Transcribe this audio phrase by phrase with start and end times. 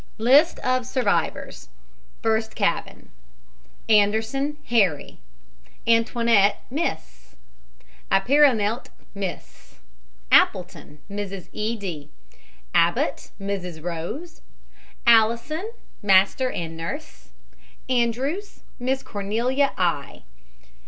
[0.17, 1.69] LIST OF SURVIVORS
[2.23, 3.11] FIRST CABIN
[3.87, 5.19] ANDERSON, HARRY.
[5.85, 7.35] ANTOINETTE, MISS.
[8.11, 9.75] APPIERANELT, MISS.
[10.31, 10.97] APPLETON.
[11.07, 11.49] MRS.
[11.51, 11.75] E.
[11.77, 12.09] D.
[12.73, 13.83] ABBOTT, MRS.
[13.83, 14.41] ROSE.
[15.05, 15.69] ALLISON,
[16.01, 17.29] MASTER, and nurse.
[17.87, 20.23] ANDREWS, MISS CORNELIA I.